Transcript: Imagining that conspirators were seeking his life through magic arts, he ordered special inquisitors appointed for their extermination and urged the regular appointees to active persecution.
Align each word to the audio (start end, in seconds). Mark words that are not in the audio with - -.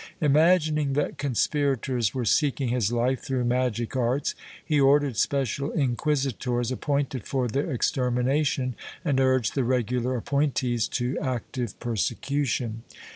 Imagining 0.19 0.93
that 0.93 1.19
conspirators 1.19 2.11
were 2.11 2.25
seeking 2.25 2.69
his 2.69 2.91
life 2.91 3.21
through 3.21 3.45
magic 3.45 3.95
arts, 3.95 4.33
he 4.65 4.79
ordered 4.81 5.15
special 5.15 5.69
inquisitors 5.69 6.71
appointed 6.71 7.27
for 7.27 7.47
their 7.47 7.69
extermination 7.71 8.75
and 9.05 9.19
urged 9.19 9.53
the 9.53 9.63
regular 9.63 10.15
appointees 10.15 10.87
to 10.87 11.19
active 11.19 11.79
persecution. 11.79 12.81